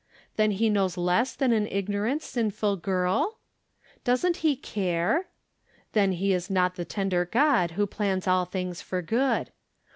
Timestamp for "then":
0.35-0.49, 5.91-6.13